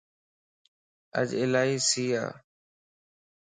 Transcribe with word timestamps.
اڄ 1.19 1.29
الائي 1.41 1.75
سي 1.89 2.05
ا 2.23 2.25